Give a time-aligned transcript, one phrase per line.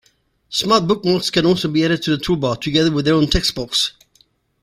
[0.49, 3.91] Smart Bookmarks can also be added to the toolbar, together with their own textbox.